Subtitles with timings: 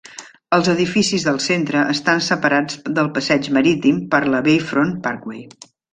[0.55, 5.45] Els edificis del centre estan separats del passeig marítim per la Bayfront Parkway.